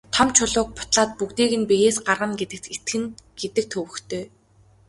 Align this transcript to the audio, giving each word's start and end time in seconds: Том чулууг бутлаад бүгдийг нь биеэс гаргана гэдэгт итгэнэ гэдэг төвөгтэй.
Том 0.15 0.27
чулууг 0.35 0.69
бутлаад 0.77 1.11
бүгдийг 1.19 1.51
нь 1.59 1.67
биеэс 1.69 1.97
гаргана 2.07 2.35
гэдэгт 2.41 2.65
итгэнэ 2.75 3.07
гэдэг 3.39 3.65
төвөгтэй. 3.71 4.23